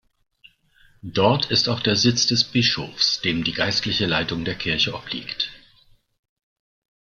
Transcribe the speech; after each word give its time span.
Dort 1.03 1.51
ist 1.51 1.69
auch 1.69 1.79
der 1.79 1.95
Sitz 1.95 2.25
des 2.25 2.43
Bischofs, 2.43 3.21
dem 3.21 3.43
die 3.43 3.51
geistliche 3.53 4.07
Leitung 4.07 4.45
der 4.45 4.55
Kirche 4.55 4.95
obliegt. 4.95 5.51